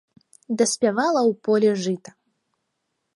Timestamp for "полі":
1.49-1.69